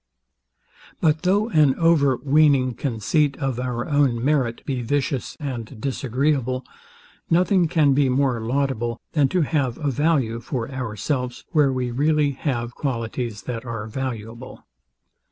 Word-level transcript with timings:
But 0.99 1.21
though 1.21 1.49
an 1.49 1.75
over 1.75 2.17
weaning 2.17 2.73
conceit 2.73 3.37
of 3.37 3.59
our 3.59 3.87
own 3.87 4.25
merit 4.25 4.65
be 4.65 4.81
vicious 4.81 5.37
and 5.39 5.79
disagreeable, 5.79 6.65
nothing 7.29 7.67
can 7.67 7.93
be 7.93 8.09
more 8.09 8.41
laudable, 8.41 8.99
than 9.11 9.27
to 9.29 9.41
have 9.41 9.77
a 9.77 9.91
value 9.91 10.39
for 10.39 10.71
ourselves, 10.71 11.45
where 11.51 11.71
we 11.71 11.91
really 11.91 12.31
have 12.31 12.73
qualities 12.73 13.43
that 13.43 13.63
are 13.63 13.85
valuable. 13.85 14.65